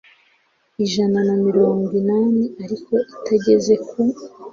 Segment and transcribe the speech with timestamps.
[0.83, 4.01] ijana na mirongo inani ariko itageze ku